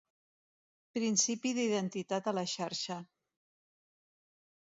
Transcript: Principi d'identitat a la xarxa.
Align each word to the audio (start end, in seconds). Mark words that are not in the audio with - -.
Principi 0.97 1.51
d'identitat 1.57 2.31
a 2.31 2.35
la 2.37 2.45
xarxa. 2.53 2.97